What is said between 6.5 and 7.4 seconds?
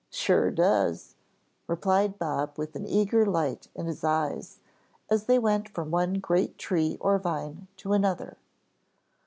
tree or